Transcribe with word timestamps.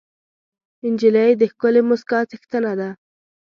نجلۍ 0.93 1.31
د 1.37 1.41
ښکلې 1.51 1.81
موسکا 1.89 2.19
څښتنه 2.29 2.71
ده. 2.79 2.89